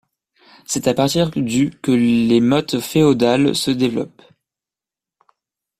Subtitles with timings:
[0.65, 4.23] C'est à partir du que les mottes féodales se développent.